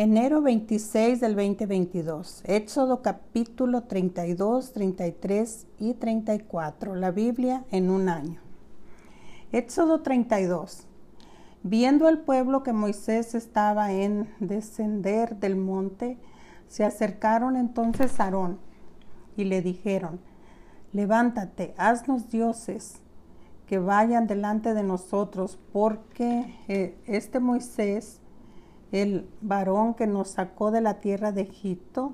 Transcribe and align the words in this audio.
Enero 0.00 0.42
26 0.42 1.18
del 1.18 1.34
2022. 1.34 2.42
Éxodo 2.44 3.02
capítulo 3.02 3.82
32, 3.82 4.72
33 4.72 5.66
y 5.80 5.94
34. 5.94 6.94
La 6.94 7.10
Biblia 7.10 7.64
en 7.72 7.90
un 7.90 8.08
año. 8.08 8.40
Éxodo 9.50 10.02
32. 10.02 10.86
Viendo 11.64 12.08
el 12.08 12.18
pueblo 12.18 12.62
que 12.62 12.72
Moisés 12.72 13.34
estaba 13.34 13.90
en 13.92 14.32
descender 14.38 15.34
del 15.40 15.56
monte, 15.56 16.16
se 16.68 16.84
acercaron 16.84 17.56
entonces 17.56 18.20
a 18.20 18.26
Aarón 18.26 18.60
y 19.36 19.46
le 19.46 19.62
dijeron, 19.62 20.20
levántate, 20.92 21.74
haznos 21.76 22.30
dioses 22.30 23.00
que 23.66 23.80
vayan 23.80 24.28
delante 24.28 24.74
de 24.74 24.84
nosotros, 24.84 25.58
porque 25.72 26.54
eh, 26.68 26.96
este 27.06 27.40
Moisés 27.40 28.20
el 28.92 29.28
varón 29.40 29.94
que 29.94 30.06
nos 30.06 30.30
sacó 30.30 30.70
de 30.70 30.80
la 30.80 31.00
tierra 31.00 31.32
de 31.32 31.42
Egipto, 31.42 32.12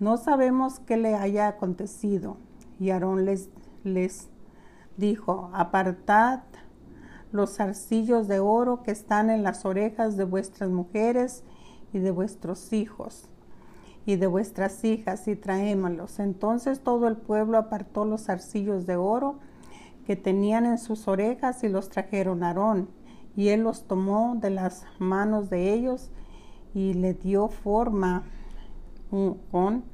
no 0.00 0.16
sabemos 0.16 0.80
qué 0.80 0.96
le 0.96 1.14
haya 1.14 1.48
acontecido. 1.48 2.36
Y 2.78 2.90
Aarón 2.90 3.24
les, 3.24 4.28
dijo, 4.96 5.50
apartad 5.52 6.40
los 7.30 7.56
zarcillos 7.56 8.28
de 8.28 8.40
oro 8.40 8.82
que 8.82 8.90
están 8.90 9.30
en 9.30 9.42
las 9.42 9.64
orejas 9.64 10.16
de 10.16 10.24
vuestras 10.24 10.70
mujeres 10.70 11.44
y 11.92 11.98
de 11.98 12.10
vuestros 12.10 12.72
hijos 12.72 13.28
y 14.04 14.16
de 14.16 14.26
vuestras 14.26 14.84
hijas 14.84 15.28
y 15.28 15.36
traémoslos. 15.36 16.18
Entonces 16.18 16.80
todo 16.80 17.08
el 17.08 17.16
pueblo 17.16 17.56
apartó 17.56 18.04
los 18.04 18.24
zarcillos 18.24 18.86
de 18.86 18.96
oro 18.96 19.38
que 20.06 20.16
tenían 20.16 20.66
en 20.66 20.78
sus 20.78 21.06
orejas 21.06 21.62
y 21.62 21.68
los 21.68 21.88
trajeron 21.88 22.42
a 22.42 22.48
Aarón 22.48 22.88
y 23.36 23.48
él 23.48 23.62
los 23.62 23.86
tomó 23.86 24.36
de 24.36 24.50
las 24.50 24.84
manos 24.98 25.50
de 25.50 25.72
ellos 25.72 26.10
y 26.74 26.94
le 26.94 27.14
dio 27.14 27.48
forma 27.48 28.24
con 29.50 29.84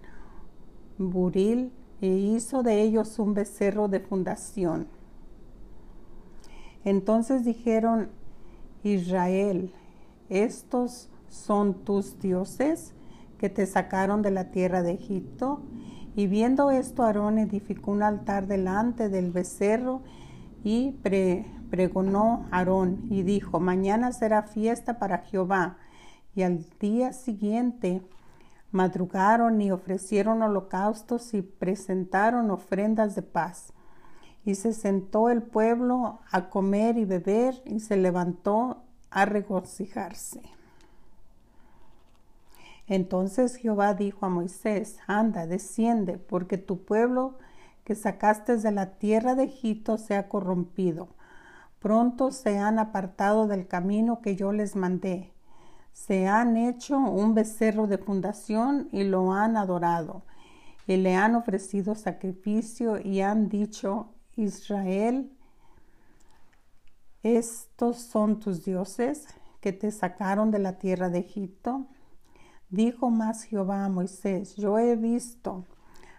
buril 0.97 1.72
e 2.00 2.06
hizo 2.06 2.62
de 2.62 2.83
ellos 2.83 3.19
un 3.19 3.34
becerro 3.34 3.89
de 3.89 4.00
fundación. 4.00 4.86
Entonces 6.84 7.45
dijeron, 7.45 8.11
Israel, 8.84 9.73
estos 10.28 11.11
son 11.28 11.75
tus 11.84 12.19
dioses 12.20 12.95
que 13.39 13.48
te 13.48 13.67
sacaron 13.67 14.23
de 14.23 14.30
la 14.30 14.50
tierra 14.50 14.83
de 14.83 14.92
Egipto. 14.92 15.61
Y 16.17 16.27
viendo 16.27 16.70
esto, 16.70 17.02
Aarón 17.02 17.39
edificó 17.39 17.92
un 17.92 18.02
altar 18.02 18.47
delante 18.47 19.08
del 19.08 19.30
becerro 19.30 20.02
y 20.64 20.92
pre 21.02 21.47
pregonó 21.70 22.47
Aarón 22.50 23.06
y 23.11 23.22
dijo, 23.22 23.61
mañana 23.61 24.12
será 24.12 24.42
fiesta 24.42 24.98
para 24.98 25.19
Jehová. 25.19 25.77
Y 26.34 26.42
al 26.42 26.64
día 26.80 27.12
siguiente 27.12 28.02
madrugaron 28.70 29.61
y 29.61 29.70
ofrecieron 29.70 30.42
holocaustos 30.42 31.34
y 31.34 31.42
presentaron 31.42 32.50
ofrendas 32.50 33.14
de 33.14 33.22
paz. 33.22 33.72
Y 34.44 34.55
se 34.55 34.72
sentó 34.72 35.30
el 35.30 35.42
pueblo 35.42 36.20
a 36.30 36.48
comer 36.48 36.96
y 36.96 37.05
beber 37.05 37.62
y 37.64 37.80
se 37.80 37.96
levantó 37.96 38.83
a 39.11 39.24
regocijarse. 39.24 40.42
Entonces 42.86 43.56
Jehová 43.56 43.92
dijo 43.94 44.24
a 44.24 44.30
Moisés, 44.30 44.98
anda, 45.06 45.46
desciende, 45.46 46.16
porque 46.16 46.56
tu 46.56 46.84
pueblo 46.84 47.39
que 47.84 47.94
sacaste 47.94 48.56
de 48.56 48.70
la 48.70 48.98
tierra 48.98 49.34
de 49.34 49.44
Egipto 49.44 49.98
se 49.98 50.14
ha 50.14 50.28
corrompido 50.28 51.08
pronto 51.78 52.30
se 52.30 52.58
han 52.58 52.78
apartado 52.78 53.46
del 53.46 53.66
camino 53.66 54.20
que 54.20 54.36
yo 54.36 54.52
les 54.52 54.76
mandé. 54.76 55.32
Se 55.92 56.26
han 56.26 56.56
hecho 56.56 56.98
un 56.98 57.34
becerro 57.34 57.86
de 57.86 57.98
fundación 57.98 58.88
y 58.92 59.04
lo 59.04 59.32
han 59.32 59.56
adorado. 59.56 60.22
Y 60.86 60.96
le 60.96 61.16
han 61.16 61.34
ofrecido 61.34 61.94
sacrificio 61.94 62.98
y 62.98 63.20
han 63.20 63.48
dicho, 63.48 64.14
Israel, 64.36 65.30
estos 67.22 67.98
son 67.98 68.38
tus 68.38 68.64
dioses 68.64 69.27
que 69.61 69.72
te 69.72 69.90
sacaron 69.90 70.50
de 70.50 70.61
la 70.61 70.78
tierra 70.78 71.11
de 71.11 71.18
Egipto. 71.18 71.86
Dijo 72.70 73.11
más 73.11 73.42
Jehová 73.42 73.84
a 73.84 73.88
Moisés, 73.88 74.56
yo 74.56 74.78
he 74.78 74.94
visto 74.96 75.67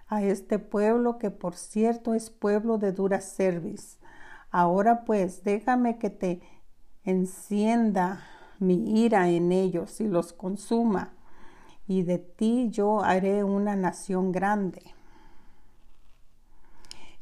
a 0.07 0.23
este 0.23 0.59
pueblo 0.59 1.17
que 1.17 1.31
por 1.31 1.55
cierto 1.55 2.13
es 2.13 2.29
pueblo 2.29 2.77
de 2.77 2.91
dura 2.91 3.21
cerviz 3.21 3.98
Ahora 4.51 5.05
pues 5.05 5.43
déjame 5.43 5.97
que 5.97 6.09
te 6.09 6.41
encienda 7.03 8.23
mi 8.59 9.03
ira 9.03 9.29
en 9.29 9.51
ellos 9.51 10.01
y 10.01 10.07
los 10.07 10.33
consuma, 10.33 11.13
y 11.87 12.03
de 12.03 12.19
ti 12.19 12.69
yo 12.69 13.03
haré 13.03 13.43
una 13.43 13.75
nación 13.75 14.31
grande. 14.31 14.81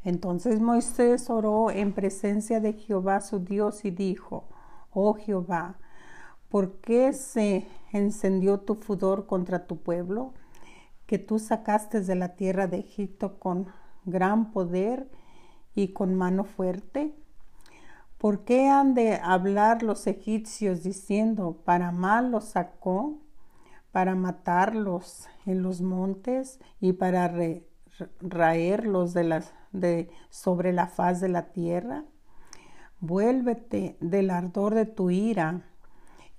Entonces 0.04 0.60
Moisés 0.62 1.30
oró 1.30 1.70
en 1.70 1.94
presencia 1.94 2.60
de 2.60 2.74
Jehová 2.74 3.22
su 3.22 3.40
Dios 3.40 3.84
y 3.86 3.92
dijo, 3.92 4.46
Oh 4.92 5.14
Jehová, 5.14 5.78
¿por 6.50 6.78
qué 6.80 7.14
se 7.14 7.68
encendió 7.92 8.60
tu 8.60 8.76
fudor 8.76 9.26
contra 9.26 9.68
tu 9.68 9.78
pueblo, 9.78 10.34
que 11.06 11.18
tú 11.18 11.40
sacaste 11.40 12.02
de 12.02 12.16
la 12.16 12.36
tierra 12.36 12.68
de 12.68 12.80
Egipto 12.80 13.40
con 13.40 13.68
gran 14.06 14.52
poder 14.52 15.10
y 15.78 15.90
con 15.90 16.16
mano 16.16 16.44
fuerte? 16.44 17.14
¿Por 18.18 18.46
qué 18.46 18.68
han 18.68 18.96
de 18.96 19.14
hablar 19.16 19.84
los 19.84 20.08
egipcios 20.08 20.82
diciendo, 20.82 21.62
para 21.66 21.92
mal 21.92 22.32
los 22.32 22.46
sacó, 22.46 23.20
para 23.92 24.16
matarlos 24.16 25.28
en 25.46 25.62
los 25.62 25.82
montes 25.82 26.60
y 26.82 26.94
para 26.94 27.32
raerlos 28.22 29.14
de, 29.14 29.24
las, 29.24 29.54
de 29.72 30.10
sobre 30.32 30.74
la 30.74 30.88
faz 30.88 31.22
de 31.22 31.30
la 31.30 31.52
tierra? 31.52 32.06
Vuélvete 33.00 33.98
del 34.00 34.32
ardor 34.32 34.74
de 34.74 34.88
tu 34.88 35.12
ira 35.12 35.62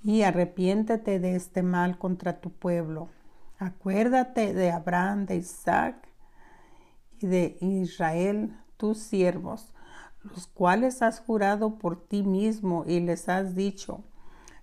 y 0.03 0.23
arrepiéntete 0.23 1.21
de 1.21 1.37
este 1.37 1.63
mal 1.63 1.97
contra 1.97 2.41
tu 2.41 2.51
pueblo. 2.51 3.09
Acuérdate 3.61 4.53
de 4.53 4.73
Abraham, 4.73 5.27
de 5.27 5.37
Isaac 5.37 6.09
y 7.21 7.29
de 7.29 7.57
Israel, 7.61 8.57
tus 8.79 8.97
siervos, 8.99 9.75
los 10.23 10.47
cuales 10.47 11.03
has 11.03 11.21
jurado 11.21 11.77
por 11.79 12.01
ti 12.09 12.23
mismo 12.23 12.85
y 12.87 13.01
les 13.01 13.29
has 13.29 13.55
dicho, 13.55 14.03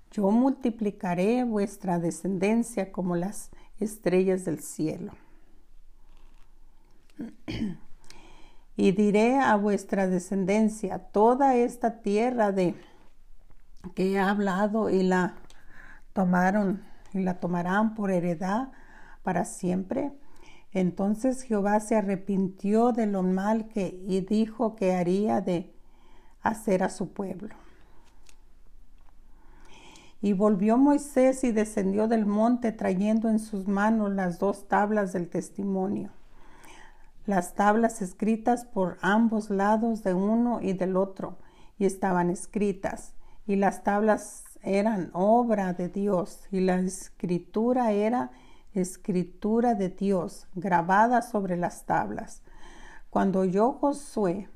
yo 0.09 0.31
multiplicaré 0.31 1.43
vuestra 1.43 1.99
descendencia 1.99 2.91
como 2.91 3.15
las 3.15 3.51
estrellas 3.79 4.45
del 4.45 4.59
cielo. 4.61 5.11
y 8.77 8.91
diré 8.91 9.39
a 9.39 9.55
vuestra 9.55 10.07
descendencia 10.07 10.99
toda 10.99 11.55
esta 11.55 12.01
tierra 12.01 12.51
de 12.51 12.75
que 13.93 14.13
he 14.13 14.19
hablado 14.19 14.89
y 14.89 15.03
la 15.03 15.35
tomaron 16.13 16.83
y 17.13 17.19
la 17.19 17.39
tomarán 17.39 17.93
por 17.93 18.11
heredad 18.11 18.69
para 19.23 19.45
siempre 19.45 20.11
entonces 20.75 21.41
Jehová 21.41 21.79
se 21.79 21.95
arrepintió 21.95 22.91
de 22.91 23.05
lo 23.05 23.23
mal 23.23 23.69
que 23.69 23.97
y 24.05 24.19
dijo 24.19 24.75
que 24.75 24.93
haría 24.93 25.39
de 25.39 25.73
hacer 26.41 26.83
a 26.83 26.89
su 26.89 27.13
pueblo. 27.13 27.55
Y 30.21 30.33
volvió 30.33 30.77
Moisés 30.77 31.45
y 31.45 31.53
descendió 31.53 32.09
del 32.09 32.25
monte 32.25 32.73
trayendo 32.73 33.29
en 33.29 33.39
sus 33.39 33.69
manos 33.69 34.11
las 34.11 34.37
dos 34.37 34.67
tablas 34.67 35.13
del 35.13 35.29
testimonio, 35.29 36.11
las 37.25 37.55
tablas 37.55 38.01
escritas 38.01 38.65
por 38.65 38.97
ambos 39.01 39.49
lados 39.49 40.03
de 40.03 40.13
uno 40.13 40.59
y 40.61 40.73
del 40.73 40.97
otro, 40.97 41.37
y 41.79 41.85
estaban 41.85 42.29
escritas, 42.29 43.13
y 43.47 43.55
las 43.55 43.83
tablas 43.83 44.43
eran 44.61 45.09
obra 45.13 45.71
de 45.71 45.87
Dios, 45.87 46.41
y 46.51 46.59
la 46.59 46.79
escritura 46.79 47.93
era 47.93 48.31
escritura 48.81 49.75
de 49.75 49.89
Dios 49.89 50.47
grabada 50.55 51.21
sobre 51.21 51.57
las 51.57 51.85
tablas. 51.85 52.41
Cuando 53.09 53.39
oyó 53.39 53.73
Josué 53.73 54.49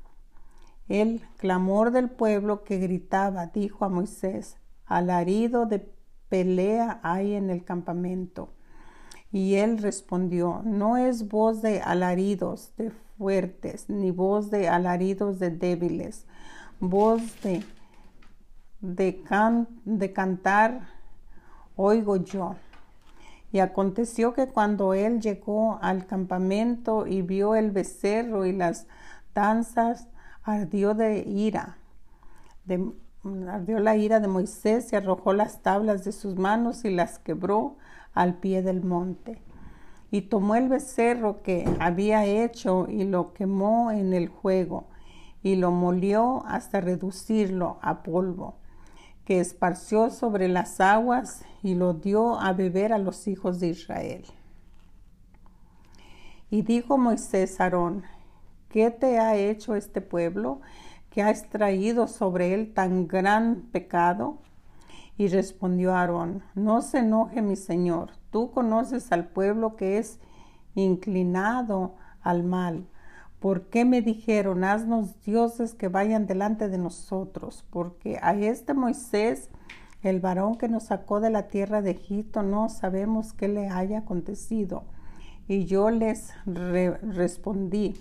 el 0.88 1.22
clamor 1.36 1.92
del 1.92 2.10
pueblo 2.10 2.64
que 2.64 2.78
gritaba, 2.78 3.46
dijo 3.46 3.84
a 3.84 3.88
Moisés, 3.88 4.56
alarido 4.86 5.66
de 5.66 5.88
pelea 6.28 7.00
hay 7.02 7.34
en 7.34 7.48
el 7.48 7.64
campamento. 7.64 8.52
Y 9.32 9.54
él 9.54 9.78
respondió, 9.78 10.62
no 10.64 10.96
es 10.96 11.28
voz 11.28 11.62
de 11.62 11.80
alaridos 11.80 12.72
de 12.76 12.90
fuertes, 13.16 13.88
ni 13.88 14.10
voz 14.10 14.50
de 14.50 14.68
alaridos 14.68 15.38
de 15.38 15.50
débiles, 15.50 16.26
voz 16.80 17.22
de, 17.42 17.62
de, 18.80 19.22
de 19.84 20.12
cantar 20.12 20.88
oigo 21.76 22.16
yo. 22.16 22.56
Y 23.52 23.58
aconteció 23.58 24.32
que 24.32 24.46
cuando 24.46 24.94
él 24.94 25.20
llegó 25.20 25.78
al 25.82 26.06
campamento 26.06 27.06
y 27.06 27.22
vio 27.22 27.54
el 27.54 27.70
becerro 27.70 28.46
y 28.46 28.52
las 28.52 28.86
danzas, 29.34 30.08
ardió 30.42 30.94
de 30.94 31.20
ira, 31.20 31.78
ardió 33.48 33.80
la 33.80 33.96
ira 33.96 34.20
de 34.20 34.28
Moisés 34.28 34.92
y 34.92 34.96
arrojó 34.96 35.32
las 35.32 35.62
tablas 35.62 36.04
de 36.04 36.12
sus 36.12 36.36
manos 36.36 36.84
y 36.84 36.90
las 36.90 37.18
quebró 37.18 37.76
al 38.14 38.34
pie 38.34 38.62
del 38.62 38.82
monte. 38.82 39.42
Y 40.10 40.22
tomó 40.22 40.56
el 40.56 40.68
becerro 40.68 41.42
que 41.42 41.68
había 41.78 42.24
hecho 42.24 42.86
y 42.88 43.04
lo 43.04 43.32
quemó 43.32 43.90
en 43.90 44.12
el 44.12 44.28
fuego 44.28 44.88
y 45.42 45.56
lo 45.56 45.70
molió 45.70 46.44
hasta 46.46 46.80
reducirlo 46.80 47.78
a 47.80 48.02
polvo, 48.02 48.56
que 49.30 49.38
esparció 49.38 50.10
sobre 50.10 50.48
las 50.48 50.80
aguas 50.80 51.44
y 51.62 51.76
lo 51.76 51.94
dio 51.94 52.40
a 52.40 52.52
beber 52.52 52.92
a 52.92 52.98
los 52.98 53.28
hijos 53.28 53.60
de 53.60 53.68
Israel. 53.68 54.24
Y 56.50 56.62
dijo 56.62 56.98
Moisés 56.98 57.60
a 57.60 57.62
Aarón, 57.62 58.02
¿qué 58.70 58.90
te 58.90 59.20
ha 59.20 59.36
hecho 59.36 59.76
este 59.76 60.00
pueblo 60.00 60.62
que 61.10 61.22
has 61.22 61.48
traído 61.48 62.08
sobre 62.08 62.54
él 62.54 62.74
tan 62.74 63.06
gran 63.06 63.68
pecado? 63.70 64.38
Y 65.16 65.28
respondió 65.28 65.94
Aarón, 65.94 66.42
no 66.56 66.82
se 66.82 66.98
enoje 66.98 67.40
mi 67.40 67.54
señor, 67.54 68.10
tú 68.32 68.50
conoces 68.50 69.12
al 69.12 69.28
pueblo 69.28 69.76
que 69.76 69.98
es 69.98 70.18
inclinado 70.74 71.94
al 72.20 72.42
mal 72.42 72.88
¿Por 73.40 73.62
qué 73.68 73.86
me 73.86 74.02
dijeron, 74.02 74.64
haznos 74.64 75.20
dioses 75.22 75.74
que 75.74 75.88
vayan 75.88 76.26
delante 76.26 76.68
de 76.68 76.76
nosotros? 76.76 77.64
Porque 77.70 78.18
a 78.20 78.34
este 78.34 78.74
Moisés, 78.74 79.48
el 80.02 80.20
varón 80.20 80.58
que 80.58 80.68
nos 80.68 80.84
sacó 80.84 81.20
de 81.20 81.30
la 81.30 81.48
tierra 81.48 81.80
de 81.80 81.92
Egipto, 81.92 82.42
no 82.42 82.68
sabemos 82.68 83.32
qué 83.32 83.48
le 83.48 83.68
haya 83.68 84.00
acontecido. 84.00 84.84
Y 85.48 85.64
yo 85.64 85.88
les 85.88 86.34
respondí, 86.44 87.94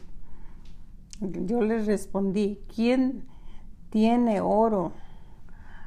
yo 1.21 1.61
les 1.61 1.85
respondí, 1.85 2.59
¿quién 2.73 3.25
tiene 3.89 4.41
oro? 4.41 4.91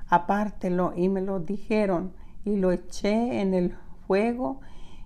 Apártelo. 0.09 0.93
Y 0.97 1.09
me 1.09 1.21
lo 1.21 1.41
dijeron, 1.41 2.13
y 2.45 2.57
lo 2.57 2.73
eché 2.73 3.41
en 3.41 3.55
el 3.55 3.77
fuego, 4.07 4.61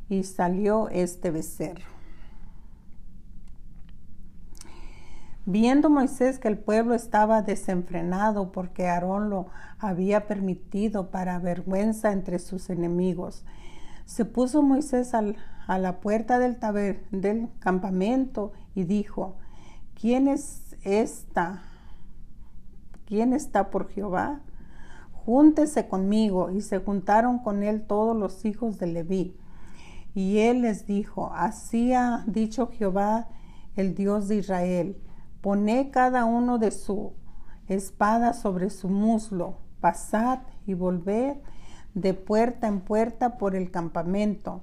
y 0.09 0.23
salió 0.23 0.89
este 0.89 1.31
becerro. 1.33 1.96
Viendo 5.49 5.91
Moisés 5.91 6.41
que 6.41 6.49
el 6.49 6.59
pueblo 6.59 6.97
estaba 6.97 7.41
desenfrenado 7.41 8.51
porque 8.51 8.89
Aarón 8.89 9.31
lo 9.31 9.47
había 9.79 10.27
permitido 10.27 11.13
para 11.13 11.39
vergüenza 11.39 12.11
entre 12.11 12.41
sus 12.41 12.69
enemigos, 12.69 13.45
se 14.07 14.25
puso 14.25 14.63
Moisés 14.63 15.13
a 15.15 15.79
la 15.79 16.01
puerta 16.01 16.41
del, 16.41 16.59
del 17.13 17.49
campamento 17.61 18.53
y 18.75 18.85
dijo, 18.85 19.37
¿quién 19.95 20.27
es 20.27 20.77
esta? 20.83 21.63
¿Quién 23.05 23.33
está 23.33 23.71
por 23.71 23.89
Jehová? 23.89 24.41
Júntese 25.13 25.87
conmigo. 25.87 26.51
Y 26.51 26.61
se 26.61 26.79
juntaron 26.79 27.39
con 27.39 27.63
él 27.63 27.83
todos 27.87 28.17
los 28.17 28.45
hijos 28.45 28.79
de 28.79 28.89
Leví. 28.89 29.37
Y 30.13 30.39
él 30.39 30.63
les 30.63 30.87
dijo, 30.87 31.33
así 31.35 31.93
ha 31.93 32.25
dicho 32.27 32.69
Jehová, 32.69 33.29
el 33.77 33.95
Dios 33.95 34.27
de 34.27 34.37
Israel 34.37 34.97
Poned 35.47 35.93
cada 35.93 36.25
uno 36.25 36.59
de 36.59 36.73
su 36.73 37.13
espada 37.69 38.33
sobre 38.33 38.69
su 38.69 38.89
muslo, 38.89 39.59
pasad 39.81 40.41
y 40.67 40.75
volved 40.75 41.37
de 41.95 42.15
puerta 42.15 42.67
en 42.67 42.81
puerta 42.81 43.39
por 43.39 43.55
el 43.55 43.71
campamento, 43.71 44.63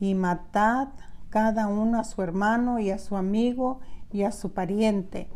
y 0.00 0.14
matad 0.14 0.88
cada 1.30 1.68
uno 1.68 1.98
a 1.98 2.04
su 2.04 2.20
hermano 2.20 2.80
y 2.80 2.90
a 2.90 2.98
su 2.98 3.16
amigo 3.16 3.80
y 4.12 4.24
a 4.24 4.32
su 4.32 4.52
pariente. 4.52 5.30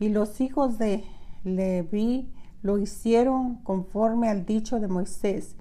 Y 0.00 0.08
los 0.08 0.40
hijos 0.40 0.78
de 0.78 1.04
Leví 1.44 2.32
lo 2.62 2.78
hicieron 2.78 3.56
conforme 3.56 4.30
al 4.30 4.46
dicho 4.46 4.80
de 4.80 4.88
Moisés, 4.88 5.54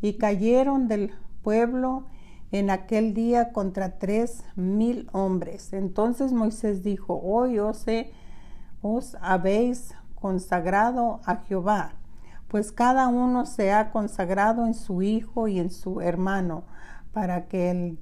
y 0.00 0.18
cayeron 0.18 0.86
del 0.86 1.10
pueblo 1.42 2.04
en 2.54 2.70
aquel 2.70 3.14
día 3.14 3.52
contra 3.52 3.98
tres 3.98 4.44
mil 4.54 5.08
hombres. 5.10 5.72
Entonces 5.72 6.32
Moisés 6.32 6.84
dijo, 6.84 7.20
hoy 7.20 7.58
os, 7.58 7.84
os 8.80 9.16
habéis 9.20 9.92
consagrado 10.14 11.20
a 11.24 11.38
Jehová, 11.38 11.94
pues 12.46 12.70
cada 12.70 13.08
uno 13.08 13.44
se 13.44 13.72
ha 13.72 13.90
consagrado 13.90 14.66
en 14.66 14.74
su 14.74 15.02
hijo 15.02 15.48
y 15.48 15.58
en 15.58 15.72
su 15.72 16.00
hermano, 16.00 16.62
para 17.12 17.48
que 17.48 17.72
él, 17.72 17.98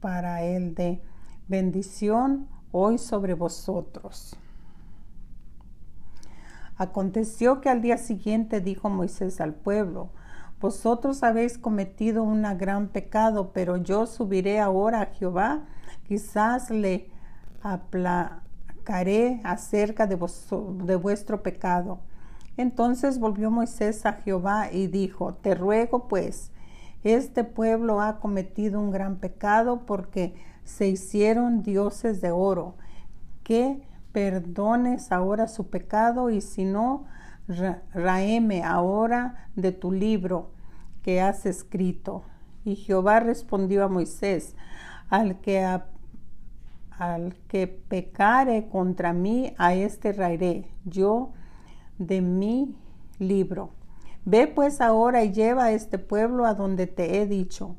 para 0.00 0.42
él 0.42 0.74
de 0.74 1.00
bendición 1.48 2.46
hoy 2.72 2.98
sobre 2.98 3.32
vosotros. 3.32 4.36
Aconteció 6.76 7.62
que 7.62 7.70
al 7.70 7.80
día 7.80 7.96
siguiente 7.96 8.60
dijo 8.60 8.90
Moisés 8.90 9.40
al 9.40 9.54
pueblo, 9.54 10.10
vosotros 10.64 11.22
habéis 11.22 11.58
cometido 11.58 12.22
un 12.22 12.40
gran 12.56 12.88
pecado, 12.88 13.50
pero 13.52 13.76
yo 13.76 14.06
subiré 14.06 14.60
ahora 14.60 15.02
a 15.02 15.06
Jehová, 15.08 15.66
quizás 16.08 16.70
le 16.70 17.10
aplacaré 17.60 19.42
acerca 19.44 20.06
de, 20.06 20.16
vuestro 20.96 21.42
pecado. 21.42 21.98
Entonces 22.56 23.18
volvió 23.18 23.50
Moisés 23.50 24.06
a 24.06 24.14
Jehová 24.14 24.72
y 24.72 24.86
dijo, 24.86 25.34
te 25.34 25.54
ruego 25.54 26.08
pues, 26.08 26.50
este 27.02 27.44
pueblo 27.44 28.00
ha 28.00 28.18
cometido 28.18 28.80
un 28.80 28.90
gran 28.90 29.16
pecado 29.16 29.84
porque 29.84 30.34
se 30.64 30.88
hicieron 30.88 31.62
dioses 31.62 32.22
de 32.22 32.30
oro, 32.30 32.76
que 33.42 33.86
perdones 34.12 35.12
ahora 35.12 35.46
su 35.46 35.68
pecado 35.68 36.30
y 36.30 36.40
si 36.40 36.64
no, 36.64 37.04
raeme 37.92 38.64
ahora 38.64 39.50
de 39.56 39.70
tu 39.70 39.92
libro 39.92 40.53
que 41.04 41.20
has 41.20 41.46
escrito. 41.46 42.24
Y 42.64 42.76
Jehová 42.76 43.20
respondió 43.20 43.84
a 43.84 43.88
Moisés, 43.88 44.56
al 45.10 45.40
que, 45.40 45.62
al 46.90 47.36
que 47.46 47.66
pecare 47.68 48.68
contra 48.68 49.12
mí, 49.12 49.54
a 49.58 49.74
este 49.74 50.12
raeré 50.12 50.66
yo 50.84 51.32
de 51.98 52.22
mi 52.22 52.74
libro. 53.18 53.70
Ve 54.24 54.46
pues 54.46 54.80
ahora 54.80 55.22
y 55.22 55.32
lleva 55.32 55.64
a 55.64 55.72
este 55.72 55.98
pueblo 55.98 56.46
a 56.46 56.54
donde 56.54 56.86
te 56.86 57.20
he 57.20 57.26
dicho. 57.26 57.76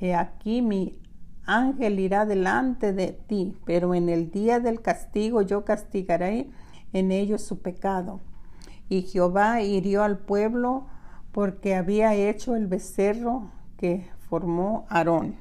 He 0.00 0.14
aquí 0.14 0.62
mi 0.62 0.96
ángel 1.44 1.98
irá 1.98 2.24
delante 2.24 2.92
de 2.92 3.08
ti, 3.08 3.56
pero 3.64 3.94
en 3.94 4.08
el 4.08 4.30
día 4.30 4.60
del 4.60 4.80
castigo 4.80 5.42
yo 5.42 5.64
castigaré 5.64 6.48
en 6.92 7.10
ellos 7.10 7.42
su 7.42 7.58
pecado. 7.60 8.20
Y 8.88 9.02
Jehová 9.02 9.62
hirió 9.62 10.04
al 10.04 10.18
pueblo 10.18 10.86
porque 11.32 11.74
había 11.74 12.14
hecho 12.14 12.56
el 12.56 12.66
becerro 12.66 13.50
que 13.76 14.08
formó 14.28 14.86
Aarón. 14.88 15.36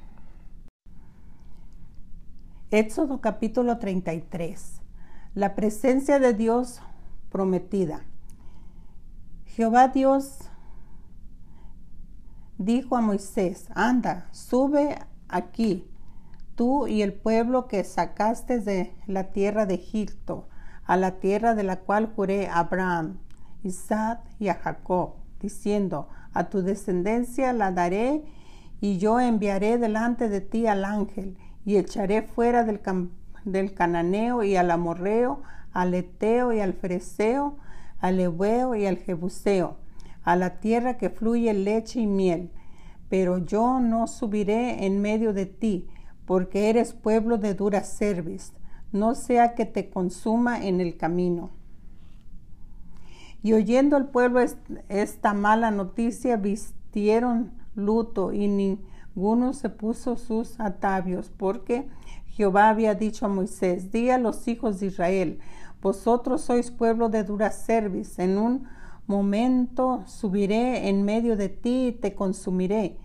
Éxodo 2.72 3.22
capítulo 3.22 3.78
33. 3.78 4.82
La 5.34 5.56
presencia 5.56 6.20
de 6.20 6.34
Dios 6.34 6.82
prometida. 7.30 8.04
Jehová 9.46 9.88
Dios 9.88 10.40
dijo 12.58 12.96
a 12.96 13.02
Moisés, 13.02 13.68
anda, 13.74 14.28
sube 14.32 15.00
aquí, 15.28 15.90
tú 16.56 16.88
y 16.88 17.02
el 17.02 17.14
pueblo 17.14 17.68
que 17.68 17.84
sacaste 17.84 18.60
de 18.60 18.94
la 19.06 19.32
tierra 19.32 19.66
de 19.66 19.76
Egipto, 19.76 20.48
a 20.86 20.98
la 20.98 21.20
tierra 21.20 21.56
de 21.56 21.64
la 21.64 21.80
cual 21.80 22.12
juré 22.16 22.48
a 22.48 22.60
Abraham, 22.60 23.20
Isaac 23.64 24.22
y 24.40 24.50
a 24.50 24.56
Jacob 24.56 25.17
diciendo, 25.40 26.08
a 26.34 26.50
tu 26.50 26.62
descendencia 26.62 27.54
la 27.54 27.72
daré 27.72 28.24
y 28.80 28.98
yo 28.98 29.20
enviaré 29.20 29.78
delante 29.78 30.30
de 30.30 30.42
ti 30.42 30.68
al 30.68 30.86
ángel 30.86 31.38
y 31.66 31.78
echaré 31.78 32.22
fuera 32.22 32.64
del, 32.64 33.74
cananeo 33.74 34.44
y 34.44 34.56
al 34.56 34.72
amorreo, 34.72 35.42
al 35.74 35.94
eteo 35.94 36.54
y 36.54 36.60
al 36.60 36.74
freseo, 36.74 37.58
al 38.00 38.20
ebeo 38.20 38.76
y 38.76 38.86
al 38.86 38.98
jebuseo, 38.98 39.78
a 40.24 40.36
la 40.36 40.60
tierra 40.60 40.98
que 40.98 41.10
fluye 41.10 41.54
leche 41.54 42.00
y 42.00 42.08
miel. 42.08 42.52
Pero 43.10 43.40
yo 43.40 43.80
no 43.80 44.08
subiré 44.08 44.86
en 44.86 45.02
medio 45.02 45.34
de 45.34 45.46
ti, 45.46 45.88
porque 46.26 46.70
eres 46.70 46.94
pueblo 46.94 47.38
de 47.38 47.54
dura 47.54 47.82
cerviz, 47.82 48.54
no 48.92 49.16
sea 49.16 49.56
que 49.56 49.66
te 49.66 49.90
consuma 49.90 50.66
en 50.66 50.82
el 50.82 50.98
camino. 50.98 51.57
Y 53.44 53.54
oyendo 53.54 53.98
el 53.98 54.06
pueblo 54.06 54.42
esta 54.90 55.34
mala 55.34 55.72
noticia, 55.72 56.38
vistieron 56.38 57.52
luto 57.76 58.34
y 58.34 58.48
ninguno 58.48 59.54
se 59.54 59.70
puso 59.70 60.18
sus 60.18 60.60
atavios, 60.60 61.30
porque 61.30 61.88
Jehová 62.26 62.70
había 62.70 62.96
dicho 62.96 63.26
a 63.26 63.30
Moisés, 63.30 63.92
di 63.92 64.10
a 64.10 64.18
los 64.18 64.48
hijos 64.48 64.80
de 64.80 64.88
Israel, 64.88 65.40
vosotros 65.82 66.42
sois 66.42 66.72
pueblo 66.72 67.10
de 67.10 67.24
dura 67.24 67.52
cerviz, 67.52 68.20
en 68.20 68.38
un 68.38 68.68
momento 69.06 70.04
subiré 70.06 70.90
en 70.90 71.04
medio 71.04 71.38
de 71.38 71.50
ti 71.50 71.88
y 71.88 71.92
te 71.94 72.14
consumiré. 72.14 72.98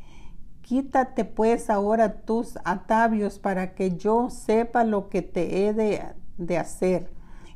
Quítate 0.63 1.25
pues 1.25 1.71
ahora 1.71 2.23
tus 2.23 2.59
atavios 2.65 3.39
para 3.39 3.75
que 3.75 3.97
yo 3.97 4.31
sepa 4.31 4.85
lo 4.85 5.09
que 5.09 5.23
te 5.23 5.67
he 5.67 5.75
de, 5.75 6.03
de 6.39 6.59
hacer. 6.59 7.11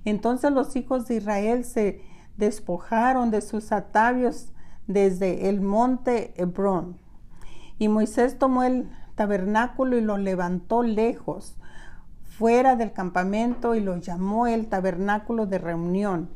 Entonces 0.04 0.52
los 0.52 0.76
hijos 0.76 1.08
de 1.08 1.16
Israel 1.16 1.64
se 1.64 2.00
despojaron 2.36 3.30
de 3.30 3.40
sus 3.40 3.72
atavios 3.72 4.52
desde 4.86 5.48
el 5.48 5.60
monte 5.60 6.32
Hebrón. 6.36 6.96
Y 7.78 7.88
Moisés 7.88 8.38
tomó 8.38 8.62
el 8.62 8.88
tabernáculo 9.14 9.96
y 9.96 10.00
lo 10.00 10.16
levantó 10.18 10.82
lejos, 10.82 11.56
fuera 12.24 12.76
del 12.76 12.92
campamento, 12.92 13.74
y 13.74 13.80
lo 13.80 13.96
llamó 13.96 14.46
el 14.46 14.66
tabernáculo 14.66 15.46
de 15.46 15.58
reunión. 15.58 16.28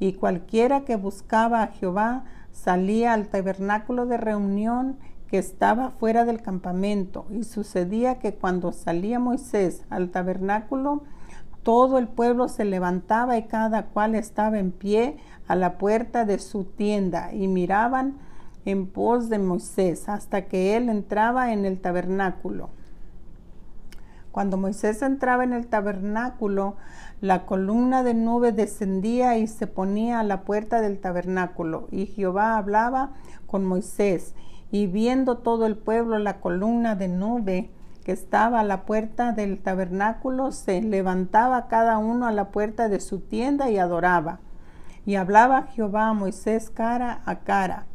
Y 0.00 0.14
cualquiera 0.14 0.84
que 0.84 0.96
buscaba 0.96 1.62
a 1.62 1.68
Jehová 1.68 2.24
salía 2.50 3.12
al 3.12 3.28
tabernáculo 3.28 4.06
de 4.06 4.16
reunión 4.16 4.98
que 5.28 5.38
estaba 5.38 5.90
fuera 5.90 6.24
del 6.24 6.42
campamento. 6.42 7.26
Y 7.30 7.44
sucedía 7.44 8.18
que 8.18 8.34
cuando 8.34 8.72
salía 8.72 9.18
Moisés 9.18 9.84
al 9.88 10.10
tabernáculo, 10.10 11.04
todo 11.62 11.98
el 11.98 12.08
pueblo 12.08 12.48
se 12.48 12.64
levantaba 12.64 13.36
y 13.36 13.44
cada 13.44 13.86
cual 13.86 14.14
estaba 14.14 14.58
en 14.58 14.72
pie 14.72 15.16
a 15.52 15.54
la 15.54 15.76
puerta 15.76 16.24
de 16.24 16.38
su 16.38 16.64
tienda 16.64 17.30
y 17.34 17.46
miraban 17.46 18.16
en 18.64 18.86
pos 18.86 19.28
de 19.28 19.38
Moisés 19.38 20.08
hasta 20.08 20.46
que 20.46 20.78
él 20.78 20.88
entraba 20.88 21.52
en 21.52 21.66
el 21.66 21.78
tabernáculo. 21.78 22.70
Cuando 24.30 24.56
Moisés 24.56 25.02
entraba 25.02 25.44
en 25.44 25.52
el 25.52 25.66
tabernáculo, 25.66 26.76
la 27.20 27.44
columna 27.44 28.02
de 28.02 28.14
nube 28.14 28.52
descendía 28.52 29.36
y 29.36 29.46
se 29.46 29.66
ponía 29.66 30.20
a 30.20 30.24
la 30.24 30.40
puerta 30.40 30.80
del 30.80 30.98
tabernáculo, 30.98 31.86
y 31.90 32.06
Jehová 32.06 32.56
hablaba 32.56 33.10
con 33.46 33.66
Moisés, 33.66 34.34
y 34.70 34.86
viendo 34.86 35.36
todo 35.36 35.66
el 35.66 35.76
pueblo 35.76 36.18
la 36.18 36.40
columna 36.40 36.94
de 36.94 37.08
nube 37.08 37.68
que 38.04 38.12
estaba 38.12 38.60
a 38.60 38.64
la 38.64 38.86
puerta 38.86 39.32
del 39.32 39.58
tabernáculo, 39.58 40.50
se 40.50 40.80
levantaba 40.80 41.68
cada 41.68 41.98
uno 41.98 42.26
a 42.26 42.32
la 42.32 42.48
puerta 42.48 42.88
de 42.88 43.00
su 43.00 43.20
tienda 43.20 43.68
y 43.68 43.76
adoraba. 43.76 44.40
Y 45.04 45.16
hablaba 45.16 45.64
Jehová 45.74 46.08
a 46.08 46.12
Moisés 46.14 46.70
cara 46.70 47.22
a 47.24 47.40
cara 47.40 47.86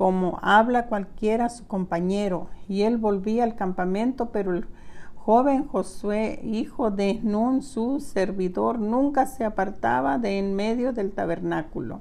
como 0.00 0.38
habla 0.40 0.86
cualquiera 0.86 1.50
su 1.50 1.66
compañero. 1.66 2.48
Y 2.70 2.84
él 2.84 2.96
volvía 2.96 3.44
al 3.44 3.54
campamento, 3.54 4.30
pero 4.30 4.54
el 4.54 4.66
joven 5.14 5.68
Josué, 5.68 6.40
hijo 6.42 6.90
de 6.90 7.20
Nun, 7.22 7.60
su 7.60 8.00
servidor, 8.00 8.78
nunca 8.78 9.26
se 9.26 9.44
apartaba 9.44 10.16
de 10.16 10.38
en 10.38 10.56
medio 10.56 10.94
del 10.94 11.12
tabernáculo. 11.12 12.00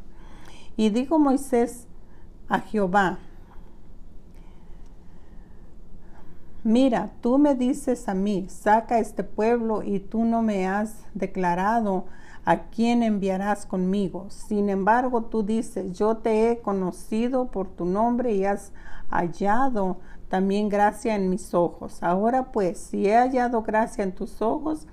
Y 0.78 0.92
dijo 0.92 1.20
Moisés 1.20 1.88
a 2.48 2.60
Jehová, 2.62 3.20
Mira, 6.64 7.12
tú 7.20 7.38
me 7.38 7.56
dices 7.56 8.08
a 8.08 8.14
mí, 8.14 8.48
saca 8.48 9.00
este 9.00 9.26
pueblo 9.26 9.84
y 9.84 10.00
tú 10.00 10.24
no 10.24 10.42
me 10.42 10.68
has 10.68 11.04
declarado 11.14 12.06
¿a 12.46 12.70
quién 12.70 13.04
enviarás 13.04 13.66
conmigo? 13.66 14.28
Sin 14.30 14.70
embargo, 14.70 15.24
tú 15.24 15.44
dices, 15.44 15.98
yo 15.98 16.18
te 16.18 16.52
he 16.52 16.60
conocido 16.60 17.52
por 17.52 17.68
tu 17.68 17.86
nombre 17.86 18.34
y 18.34 18.46
has 18.46 18.72
hallado 19.10 19.98
también 20.30 20.70
gracia 20.70 21.16
en 21.16 21.30
mis 21.30 21.54
ojos. 21.54 22.04
Ahora 22.04 22.52
pues, 22.52 22.78
si 22.78 23.08
he 23.08 23.16
hallado 23.16 23.64
gracia 23.64 24.04
en 24.04 24.14
tus 24.14 24.42
ojos, 24.42 24.88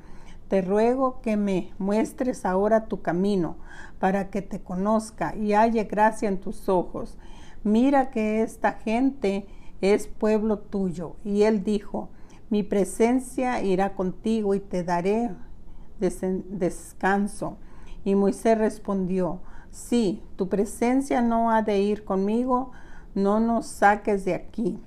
te 0.48 0.62
ruego 0.62 1.20
que 1.20 1.36
me 1.36 1.72
muestres 1.78 2.44
ahora 2.44 2.86
tu 2.86 3.02
camino, 3.02 3.56
para 3.98 4.30
que 4.30 4.42
te 4.42 4.60
conozca 4.60 5.34
y 5.34 5.54
halle 5.54 5.84
gracia 5.84 6.28
en 6.28 6.38
tus 6.38 6.68
ojos. 6.68 7.18
Mira 7.64 8.10
que 8.10 8.42
esta 8.42 8.72
gente 8.72 9.46
es 9.80 10.06
pueblo 10.06 10.58
tuyo. 10.58 11.16
Y 11.24 11.42
él 11.42 11.64
dijo, 11.64 12.10
mi 12.48 12.62
presencia 12.62 13.62
irá 13.62 13.94
contigo 13.94 14.54
y 14.54 14.60
te 14.60 14.84
daré 14.84 15.30
descanso. 15.98 17.56
Y 18.04 18.14
Moisés 18.14 18.56
respondió, 18.56 19.40
sí, 19.70 20.22
tu 20.36 20.48
presencia 20.48 21.20
no 21.20 21.50
ha 21.50 21.62
de 21.62 21.80
ir 21.80 22.04
conmigo, 22.04 22.72
no 23.14 23.40
nos 23.40 23.66
saques 23.66 24.24
de 24.24 24.34
aquí. 24.34 24.78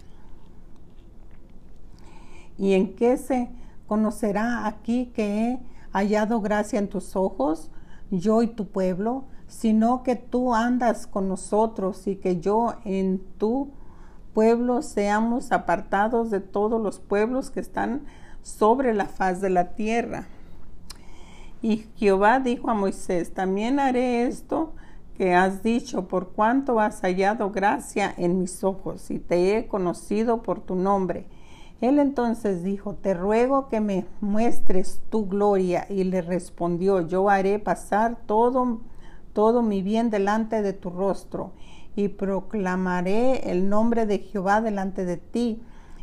¿Y 2.58 2.74
en 2.74 2.96
qué 2.96 3.18
se 3.18 3.50
conocerá 3.88 4.68
aquí 4.68 5.08
que 5.08 5.52
he 5.52 5.60
hallado 5.92 6.42
gracia 6.42 6.80
en 6.80 6.90
tus 6.90 7.16
ojos, 7.16 7.72
yo 8.12 8.44
y 8.44 8.48
tu 8.48 8.68
pueblo, 8.68 9.26
sino 9.48 10.04
que 10.04 10.16
tú 10.16 10.54
andas 10.54 11.08
con 11.08 11.28
nosotros 11.28 12.06
y 12.08 12.18
que 12.18 12.40
yo 12.40 12.76
en 12.86 13.20
tu 13.38 13.72
pueblo 14.34 14.82
seamos 14.82 15.52
apartados 15.52 16.30
de 16.30 16.40
todos 16.40 16.82
los 16.82 17.00
pueblos 17.00 17.50
que 17.50 17.60
están 17.60 18.06
sobre 18.44 18.94
la 18.94 19.06
faz 19.06 19.42
de 19.42 19.50
la 19.50 19.74
tierra? 19.76 20.28
Y 21.62 21.86
Jehová 21.98 22.40
dijo 22.40 22.70
a 22.70 22.74
Moisés, 22.74 23.34
también 23.34 23.80
haré 23.80 24.26
esto 24.28 24.74
que 25.16 25.34
has 25.34 25.64
dicho, 25.64 26.08
por 26.08 26.30
cuanto 26.30 26.80
has 26.80 27.02
hallado 27.02 27.52
gracia 27.52 28.14
en 28.18 28.40
mis 28.40 28.64
ojos 28.64 29.12
y 29.12 29.20
te 29.20 29.58
he 29.58 29.68
conocido 29.68 30.42
por 30.42 30.62
tu 30.62 30.76
nombre. 30.76 31.26
Él 31.82 32.00
entonces 32.00 32.64
dijo, 32.64 32.96
te 32.96 33.14
ruego 33.14 33.68
que 33.68 33.82
me 33.82 34.06
muestres 34.22 35.02
tu 35.10 35.28
gloria. 35.28 35.86
Y 35.90 36.04
le 36.06 36.22
respondió, 36.22 37.02
yo 37.08 37.30
haré 37.30 37.60
pasar 37.60 38.18
todo, 38.26 38.82
todo 39.34 39.62
mi 39.62 39.82
bien 39.82 40.10
delante 40.10 40.62
de 40.62 40.74
tu 40.74 40.90
rostro 40.90 41.52
y 41.96 42.10
proclamaré 42.10 43.52
el 43.52 43.68
nombre 43.70 44.06
de 44.06 44.20
Jehová 44.20 44.62
delante 44.62 45.06
de 45.06 45.18
ti 45.18 45.62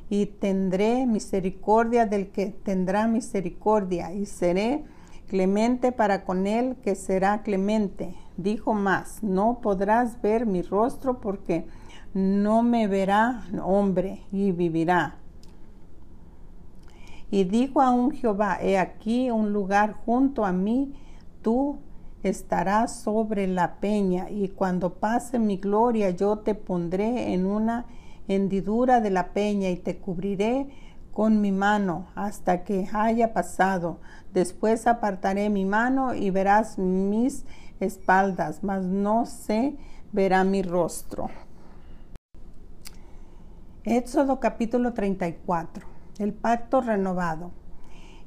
y 0.08 0.26
tendré 0.26 1.06
misericordia 1.06 2.06
del 2.06 2.28
que 2.28 2.48
tendrá 2.48 3.06
misericordia 3.08 4.12
y 4.12 4.26
seré 4.26 4.84
clemente 5.26 5.92
para 5.92 6.24
con 6.24 6.46
él 6.46 6.76
que 6.82 6.94
será 6.94 7.42
clemente. 7.42 8.14
Dijo 8.36 8.74
más, 8.74 9.22
no 9.22 9.60
podrás 9.60 10.20
ver 10.22 10.46
mi 10.46 10.62
rostro 10.62 11.20
porque 11.20 11.66
no 12.14 12.62
me 12.62 12.86
verá 12.88 13.44
hombre 13.62 14.22
y 14.32 14.52
vivirá. 14.52 15.16
Y 17.30 17.44
dijo 17.44 17.82
aún 17.82 18.12
Jehová, 18.12 18.58
he 18.62 18.78
aquí 18.78 19.30
un 19.30 19.52
lugar 19.52 19.92
junto 19.92 20.44
a 20.44 20.52
mí, 20.52 20.94
tú 21.42 21.78
estarás 22.22 23.00
sobre 23.00 23.46
la 23.46 23.76
peña, 23.76 24.30
y 24.30 24.48
cuando 24.48 24.94
pase 24.94 25.38
mi 25.38 25.56
gloria 25.56 26.10
yo 26.10 26.38
te 26.38 26.54
pondré 26.54 27.32
en 27.32 27.46
una 27.46 27.86
hendidura 28.28 29.00
de 29.00 29.10
la 29.10 29.32
peña 29.32 29.70
y 29.70 29.76
te 29.76 29.98
cubriré 29.98 30.68
con 31.16 31.40
mi 31.40 31.50
mano 31.50 32.08
hasta 32.14 32.62
que 32.62 32.90
haya 32.92 33.32
pasado. 33.32 34.00
Después 34.34 34.86
apartaré 34.86 35.48
mi 35.48 35.64
mano 35.64 36.14
y 36.14 36.28
verás 36.28 36.76
mis 36.76 37.46
espaldas, 37.80 38.62
mas 38.62 38.84
no 38.84 39.24
se 39.24 39.78
verá 40.12 40.44
mi 40.44 40.60
rostro. 40.60 41.30
Éxodo 43.84 44.40
capítulo 44.40 44.92
34. 44.92 45.86
El 46.18 46.34
pacto 46.34 46.82
renovado. 46.82 47.50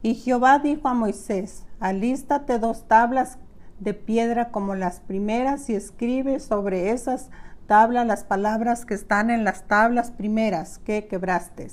Y 0.02 0.16
Jehová 0.16 0.58
dijo 0.58 0.88
a 0.88 0.96
Moisés, 0.96 1.68
alístate 1.80 2.58
dos 2.58 2.88
tablas 2.88 3.38
de 3.80 3.94
piedra 3.94 4.50
como 4.50 4.74
las 4.74 5.00
primeras 5.00 5.70
y 5.70 5.76
escribe 5.76 6.40
sobre 6.40 6.90
esas 6.90 7.30
tablas 7.68 8.08
las 8.08 8.24
palabras 8.24 8.88
que 8.88 8.96
están 8.96 9.30
en 9.30 9.44
las 9.44 9.68
tablas 9.68 10.10
primeras 10.10 10.80
que 10.80 11.06
quebraste 11.06 11.68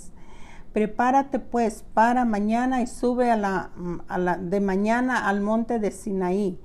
Prepárate 0.77 1.39
pues 1.39 1.87
para 1.95 2.27
mañana 2.27 2.83
y 2.83 2.87
sube 2.87 3.29
de 3.31 4.61
mañana 4.61 5.27
al 5.27 5.41
monte 5.41 5.79
de 5.79 5.91
Sinaí 5.91 6.61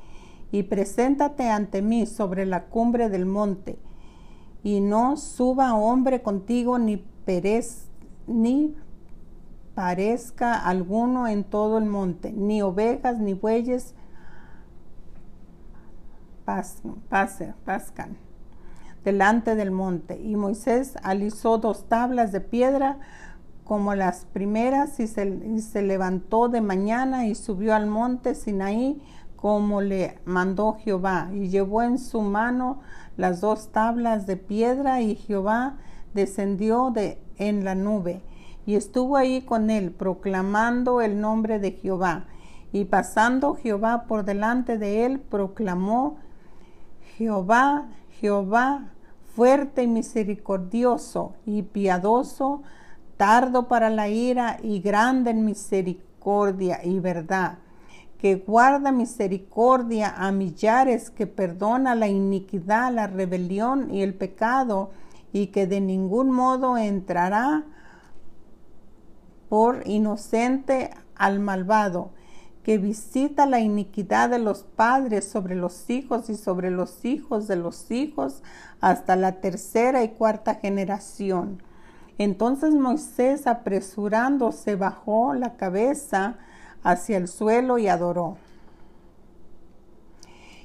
y 0.51 0.63
preséntate 0.63 1.50
ante 1.50 1.82
mí 1.82 2.06
sobre 2.06 2.46
la 2.46 2.65
cumbre 2.65 3.08
del 3.08 3.25
monte. 3.25 3.80
Y 4.63 4.82
no 4.82 5.15
suba 5.15 5.75
hombre 5.75 6.22
contigo 6.22 6.77
ni 6.77 6.98
perez, 6.98 7.89
ni 8.27 8.75
parezca 9.75 10.56
alguno 10.56 11.30
en 11.30 11.46
todo 11.46 11.77
el 11.77 11.86
monte, 11.86 12.34
ni 12.34 12.62
ovejas 12.62 13.18
ni 13.18 13.34
bueyes 13.34 13.96
pase, 16.44 17.53
pascan 17.63 18.18
delante 19.06 19.56
del 19.56 19.72
monte. 19.72 20.20
Y 20.22 20.36
Moisés 20.36 20.96
alisó 21.01 21.60
dos 21.60 21.88
tablas 21.88 22.34
de 22.34 22.41
piedra 22.41 23.00
como 23.71 23.95
las 23.95 24.25
primeras 24.25 24.99
y 24.99 25.07
se, 25.07 25.81
levantó 25.81 26.49
de 26.49 26.59
mañana 26.59 27.27
y 27.27 27.35
subió 27.35 27.73
al 27.73 27.87
monte 27.87 28.35
Sinaí 28.35 29.01
como 29.37 29.79
le 29.79 30.19
mandó 30.25 30.73
Jehová 30.73 31.29
y 31.31 31.47
llevó 31.47 31.81
en 31.81 31.97
su 31.97 32.19
mano 32.19 32.81
las 33.15 33.39
dos 33.39 33.71
tablas 33.71 34.27
de 34.27 34.35
piedra 34.35 34.99
y 34.99 35.15
Jehová 35.15 35.77
descendió 36.13 36.91
de, 36.91 37.17
en 37.37 37.63
la 37.63 37.73
nube 37.73 38.21
y 38.65 38.75
estuvo 38.75 39.15
ahí 39.15 39.41
con 39.41 39.69
él 39.69 39.91
proclamando 39.91 40.99
el 40.99 41.21
nombre 41.21 41.57
de 41.57 41.71
Jehová. 41.71 42.25
Y 42.73 42.83
pasando 42.83 43.55
Jehová 43.55 44.03
por 44.05 44.25
delante 44.25 44.77
de 44.77 45.05
él 45.05 45.21
proclamó 45.21 46.17
Jehová, 47.15 47.87
Jehová, 48.19 48.91
fuerte 49.33 49.83
y 49.83 49.87
misericordioso 49.87 51.35
y 51.45 51.61
piadoso 51.61 52.63
tardo 53.21 53.67
para 53.67 53.91
la 53.91 54.09
ira 54.09 54.57
y 54.63 54.79
grande 54.79 55.29
en 55.29 55.45
misericordia 55.45 56.83
y 56.83 56.99
verdad, 56.99 57.59
que 58.17 58.33
guarda 58.33 58.91
misericordia 58.91 60.15
a 60.17 60.31
millares, 60.31 61.11
que 61.11 61.27
perdona 61.27 61.93
la 61.93 62.07
iniquidad, 62.07 62.91
la 62.91 63.05
rebelión 63.05 63.93
y 63.93 64.01
el 64.01 64.15
pecado, 64.15 64.89
y 65.31 65.47
que 65.47 65.67
de 65.67 65.81
ningún 65.81 66.31
modo 66.31 66.79
entrará 66.79 67.63
por 69.49 69.87
inocente 69.87 70.89
al 71.13 71.39
malvado, 71.39 72.09
que 72.63 72.79
visita 72.79 73.45
la 73.45 73.59
iniquidad 73.59 74.31
de 74.31 74.39
los 74.39 74.63
padres 74.63 75.29
sobre 75.29 75.53
los 75.53 75.91
hijos 75.91 76.27
y 76.31 76.35
sobre 76.35 76.71
los 76.71 77.05
hijos 77.05 77.47
de 77.47 77.57
los 77.57 77.91
hijos 77.91 78.41
hasta 78.79 79.15
la 79.15 79.41
tercera 79.41 80.03
y 80.03 80.09
cuarta 80.09 80.55
generación. 80.55 81.61
Entonces 82.23 82.75
Moisés 82.75 83.47
apresurándose 83.47 84.75
bajó 84.75 85.33
la 85.33 85.57
cabeza, 85.57 86.37
hacia 86.83 87.17
el 87.17 87.27
suelo 87.27 87.79
y 87.79 87.87
adoró. 87.87 88.37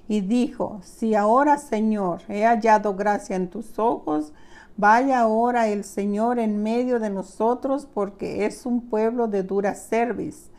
Y 0.06 0.20
dijo, 0.20 0.80
si 0.82 1.14
ahora, 1.14 1.56
Señor, 1.56 2.20
he 2.28 2.44
hallado 2.44 2.94
gracia 2.94 3.36
en 3.36 3.48
tus 3.48 3.78
ojos, 3.78 4.34
vaya 4.76 5.20
ahora 5.20 5.68
el 5.68 5.84
Señor 5.84 6.38
en 6.38 6.62
medio 6.62 7.00
de 7.00 7.08
nosotros, 7.08 7.88
porque 7.92 8.44
es 8.44 8.66
un 8.66 8.90
pueblo 8.90 9.26
de 9.26 9.42
dura 9.42 9.74
cerviz. 9.74 10.50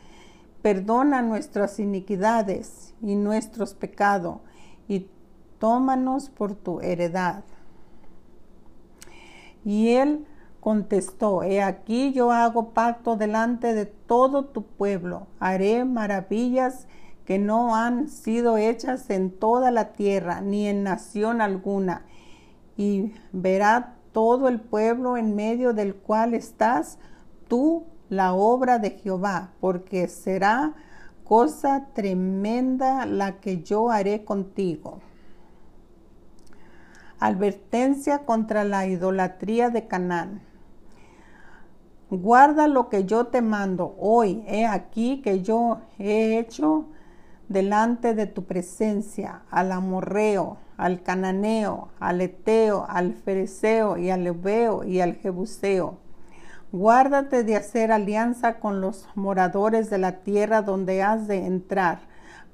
Perdona 0.62 1.22
nuestras 1.22 1.78
iniquidades 1.78 2.92
y 3.00 3.14
nuestros 3.14 3.72
pecados, 3.72 4.38
y 4.88 5.06
tómanos 5.60 6.28
por 6.28 6.56
tu 6.56 6.80
heredad. 6.80 7.44
Y 9.64 9.90
él 9.90 10.26
contestó, 10.68 11.44
He 11.44 11.62
aquí 11.62 12.12
yo 12.12 12.30
hago 12.30 12.74
pacto 12.74 13.16
delante 13.16 13.72
de 13.72 13.86
todo 13.86 14.44
tu 14.44 14.64
pueblo, 14.64 15.26
haré 15.40 15.86
maravillas 15.86 16.86
que 17.24 17.38
no 17.38 17.74
han 17.74 18.08
sido 18.08 18.58
hechas 18.58 19.08
en 19.08 19.30
toda 19.30 19.70
la 19.70 19.94
tierra, 19.94 20.42
ni 20.42 20.68
en 20.68 20.82
nación 20.82 21.40
alguna, 21.40 22.04
y 22.76 23.14
verá 23.32 23.94
todo 24.12 24.46
el 24.46 24.60
pueblo 24.60 25.16
en 25.16 25.34
medio 25.34 25.72
del 25.72 25.94
cual 25.94 26.34
estás 26.34 26.98
tú 27.48 27.86
la 28.10 28.34
obra 28.34 28.78
de 28.78 28.90
Jehová, 28.90 29.52
porque 29.60 30.06
será 30.06 30.74
cosa 31.24 31.86
tremenda 31.94 33.06
la 33.06 33.40
que 33.40 33.62
yo 33.62 33.90
haré 33.90 34.22
contigo. 34.22 35.00
Advertencia 37.20 38.26
contra 38.26 38.64
la 38.64 38.86
idolatría 38.86 39.70
de 39.70 39.86
Canaán. 39.86 40.46
Guarda 42.10 42.68
lo 42.68 42.88
que 42.88 43.04
yo 43.04 43.26
te 43.26 43.42
mando 43.42 43.94
hoy. 43.98 44.42
He 44.46 44.64
aquí 44.64 45.20
que 45.20 45.42
yo 45.42 45.80
he 45.98 46.38
hecho 46.38 46.86
delante 47.48 48.14
de 48.14 48.26
tu 48.26 48.44
presencia 48.44 49.42
al 49.50 49.72
amorreo, 49.72 50.56
al 50.78 51.02
cananeo, 51.02 51.88
al 52.00 52.22
eteo, 52.22 52.86
al 52.88 53.12
fereceo 53.12 53.98
y 53.98 54.08
al 54.08 54.26
ebeo 54.26 54.84
y 54.84 55.00
al 55.00 55.16
jebuseo. 55.16 55.98
Guárdate 56.72 57.44
de 57.44 57.56
hacer 57.56 57.92
alianza 57.92 58.58
con 58.58 58.80
los 58.80 59.06
moradores 59.14 59.90
de 59.90 59.98
la 59.98 60.20
tierra 60.20 60.62
donde 60.62 61.02
has 61.02 61.28
de 61.28 61.44
entrar, 61.44 62.00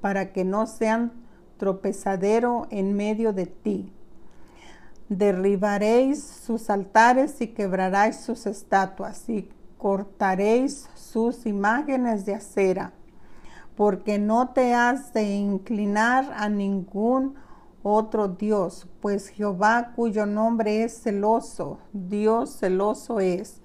para 0.01 0.33
que 0.33 0.43
no 0.43 0.67
sean 0.67 1.13
tropezadero 1.57 2.67
en 2.71 2.93
medio 2.93 3.31
de 3.31 3.45
ti 3.45 3.93
derribaréis 5.09 6.23
sus 6.23 6.69
altares 6.69 7.39
y 7.41 7.47
quebraréis 7.47 8.17
sus 8.17 8.45
estatuas 8.45 9.29
y 9.29 9.49
cortaréis 9.77 10.89
sus 10.95 11.45
imágenes 11.45 12.25
de 12.25 12.35
acera, 12.35 12.93
porque 13.75 14.17
no 14.17 14.49
te 14.49 14.73
has 14.73 15.13
de 15.13 15.35
inclinar 15.35 16.33
a 16.35 16.49
ningún 16.49 17.35
otro 17.83 18.29
Dios, 18.29 18.87
pues 18.99 19.27
Jehová 19.27 19.91
cuyo 19.95 20.25
nombre 20.25 20.83
es 20.83 21.03
celoso, 21.03 21.77
Dios 21.93 22.57
celoso 22.57 23.19
es. 23.19 23.61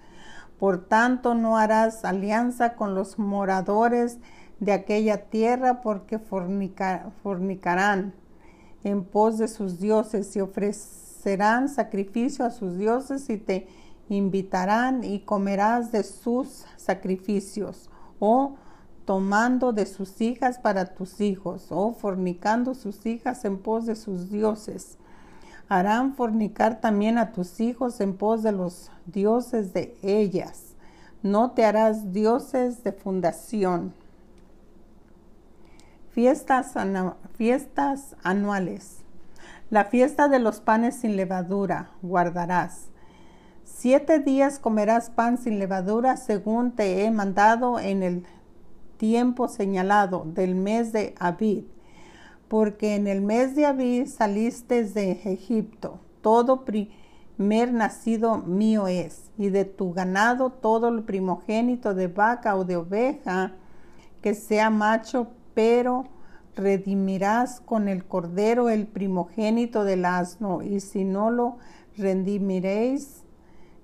Por 0.58 0.86
tanto 0.88 1.34
no 1.34 1.56
harás 1.56 2.04
alianza 2.04 2.74
con 2.74 2.94
los 2.94 3.18
moradores 3.18 4.18
de 4.58 4.72
aquella 4.72 5.30
tierra, 5.30 5.80
porque 5.80 6.18
fornicarán 6.18 8.12
en 8.84 9.04
pos 9.04 9.38
de 9.38 9.48
sus 9.48 9.80
dioses 9.80 10.36
y 10.36 10.42
ofrecerán 10.42 10.99
serán 11.22 11.68
sacrificio 11.68 12.44
a 12.44 12.50
sus 12.50 12.78
dioses 12.78 13.28
y 13.28 13.36
te 13.36 13.68
invitarán 14.08 15.04
y 15.04 15.20
comerás 15.20 15.92
de 15.92 16.02
sus 16.02 16.64
sacrificios, 16.76 17.90
o 18.18 18.56
tomando 19.04 19.72
de 19.72 19.86
sus 19.86 20.20
hijas 20.20 20.58
para 20.58 20.94
tus 20.94 21.20
hijos, 21.20 21.66
o 21.70 21.92
fornicando 21.92 22.74
sus 22.74 23.06
hijas 23.06 23.44
en 23.44 23.58
pos 23.58 23.86
de 23.86 23.96
sus 23.96 24.30
dioses. 24.30 24.98
Harán 25.68 26.14
fornicar 26.14 26.80
también 26.80 27.18
a 27.18 27.32
tus 27.32 27.60
hijos 27.60 28.00
en 28.00 28.16
pos 28.16 28.42
de 28.42 28.52
los 28.52 28.90
dioses 29.06 29.72
de 29.72 29.96
ellas. 30.02 30.74
No 31.22 31.52
te 31.52 31.64
harás 31.64 32.12
dioses 32.12 32.82
de 32.82 32.92
fundación. 32.92 33.94
Fiestas, 36.10 36.74
fiestas 37.36 38.16
anuales. 38.22 38.99
La 39.70 39.84
fiesta 39.84 40.26
de 40.26 40.40
los 40.40 40.60
panes 40.60 40.96
sin 40.96 41.14
levadura 41.14 41.92
guardarás. 42.02 42.88
Siete 43.62 44.18
días 44.18 44.58
comerás 44.58 45.10
pan 45.10 45.38
sin 45.38 45.60
levadura 45.60 46.16
según 46.16 46.72
te 46.72 47.04
he 47.04 47.10
mandado 47.12 47.78
en 47.78 48.02
el 48.02 48.26
tiempo 48.96 49.46
señalado 49.46 50.24
del 50.26 50.56
mes 50.56 50.92
de 50.92 51.14
Abid, 51.20 51.66
porque 52.48 52.96
en 52.96 53.06
el 53.06 53.20
mes 53.20 53.54
de 53.54 53.66
Abid 53.66 54.06
saliste 54.08 54.82
de 54.82 55.12
Egipto. 55.12 56.00
Todo 56.20 56.64
primer 56.64 57.72
nacido 57.72 58.38
mío 58.38 58.88
es, 58.88 59.30
y 59.38 59.50
de 59.50 59.66
tu 59.66 59.92
ganado 59.92 60.50
todo 60.50 60.88
el 60.88 61.04
primogénito 61.04 61.94
de 61.94 62.08
vaca 62.08 62.56
o 62.56 62.64
de 62.64 62.74
oveja, 62.74 63.52
que 64.20 64.34
sea 64.34 64.68
macho, 64.68 65.28
pero 65.54 66.08
redimirás 66.56 67.60
con 67.60 67.88
el 67.88 68.04
cordero 68.04 68.68
el 68.68 68.86
primogénito 68.86 69.84
del 69.84 70.04
asno, 70.04 70.62
y 70.62 70.80
si 70.80 71.04
no 71.04 71.30
lo 71.30 71.58
redimiréis, 71.96 73.24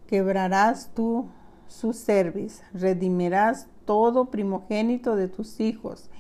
quebrarás 0.07 0.90
tú 0.94 1.29
su 1.66 1.92
cerviz, 1.92 2.62
redimirás 2.72 3.68
todo 3.85 4.31
primogénito 4.31 5.16
de 5.16 5.29
tus 5.29 5.61
hijos, 5.61 6.11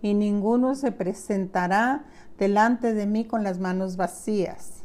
y 0.00 0.14
ninguno 0.14 0.74
se 0.74 0.92
presentará 0.92 2.04
delante 2.38 2.92
de 2.94 3.06
mí 3.06 3.24
con 3.24 3.44
las 3.44 3.58
manos 3.58 3.96
vacías. 3.96 4.82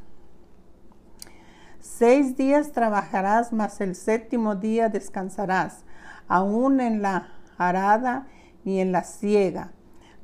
Seis 1.79 2.35
días 2.37 2.73
trabajarás, 2.73 3.53
mas 3.53 3.81
el 3.81 3.95
séptimo 3.95 4.55
día 4.55 4.89
descansarás, 4.89 5.85
aún 6.27 6.79
en 6.79 7.01
la 7.01 7.29
arada 7.57 8.27
y 8.63 8.79
en 8.79 8.91
la 8.91 9.03
siega 9.03 9.71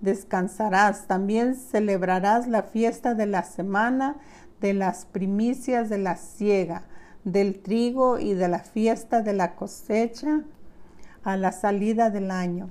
descansarás. 0.04 1.08
También 1.08 1.56
celebrarás 1.56 2.48
la 2.48 2.64
fiesta 2.64 3.16
de 3.16 3.26
la 3.26 3.44
semana 3.44 4.18
de 4.62 4.74
las 4.74 5.06
primicias 5.06 5.90
de 5.90 5.98
la 5.98 6.18
siega, 6.18 6.84
del 7.24 7.62
trigo 7.62 8.20
y 8.20 8.34
de 8.34 8.50
la 8.50 8.60
fiesta 8.60 9.22
de 9.22 9.34
la 9.34 9.56
cosecha 9.56 10.42
a 11.24 11.38
la 11.38 11.52
salida 11.52 12.10
del 12.10 12.32
año. 12.32 12.70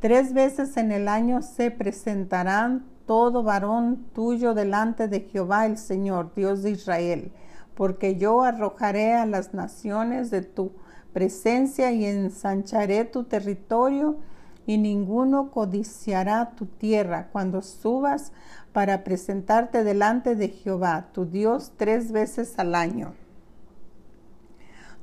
Tres 0.00 0.32
veces 0.32 0.76
en 0.76 0.92
el 0.92 1.08
año 1.08 1.42
se 1.42 1.70
presentarán 1.70 2.86
todo 3.06 3.42
varón 3.42 4.06
tuyo 4.14 4.54
delante 4.54 5.08
de 5.08 5.20
Jehová 5.20 5.66
el 5.66 5.76
Señor, 5.76 6.32
Dios 6.34 6.62
de 6.62 6.70
Israel, 6.70 7.32
porque 7.74 8.16
yo 8.16 8.42
arrojaré 8.42 9.12
a 9.12 9.26
las 9.26 9.52
naciones 9.52 10.30
de 10.30 10.42
tu 10.42 10.72
presencia 11.12 11.92
y 11.92 12.06
ensancharé 12.06 13.04
tu 13.04 13.24
territorio 13.24 14.16
y 14.66 14.78
ninguno 14.78 15.50
codiciará 15.50 16.52
tu 16.56 16.66
tierra 16.66 17.28
cuando 17.32 17.62
subas 17.62 18.32
para 18.72 19.04
presentarte 19.04 19.84
delante 19.84 20.36
de 20.36 20.48
Jehová, 20.48 21.08
tu 21.12 21.26
Dios, 21.26 21.72
tres 21.76 22.12
veces 22.12 22.58
al 22.58 22.74
año. 22.74 23.14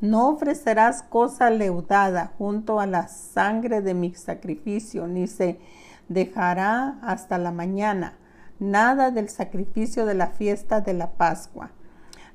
No 0.02 0.30
ofrecerás 0.30 1.04
cosa 1.04 1.50
leudada 1.50 2.34
junto 2.38 2.80
a 2.80 2.86
la 2.86 3.10
sangre 3.10 3.82
de 3.82 3.94
mi 3.94 4.14
sacrificio, 4.14 5.08
ni 5.08 5.28
se 5.28 5.60
dejará 6.08 7.00
hasta 7.02 7.38
la 7.38 7.52
mañana 7.52 8.18
nada 8.60 9.12
del 9.12 9.30
sacrificio 9.30 10.06
de 10.06 10.14
la 10.14 10.28
fiesta 10.28 10.82
de 10.82 10.94
la 10.94 11.12
Pascua. 11.12 11.72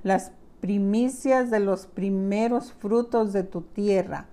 Las 0.02 0.32
primicias 0.60 1.50
de 1.50 1.60
los 1.60 1.86
primeros 1.86 2.72
frutos 2.72 3.32
de 3.32 3.42
tu 3.42 3.62
tierra, 3.62 4.26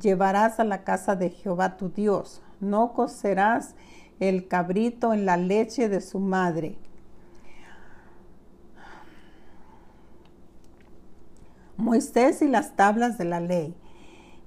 llevarás 0.00 0.60
a 0.60 0.64
la 0.64 0.84
casa 0.84 1.16
de 1.16 1.30
Jehová 1.30 1.76
tu 1.76 1.90
Dios. 1.90 2.42
No 2.60 2.92
cocerás 2.92 3.74
el 4.20 4.48
cabrito 4.48 5.12
en 5.12 5.26
la 5.26 5.36
leche 5.36 5.88
de 5.88 6.00
su 6.00 6.18
madre. 6.18 6.76
Moisés 11.76 12.42
y 12.42 12.48
las 12.48 12.74
tablas 12.74 13.18
de 13.18 13.24
la 13.24 13.40
ley. 13.40 13.74